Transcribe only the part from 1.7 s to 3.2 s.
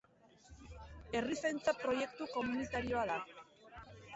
proiektu komunitarioa da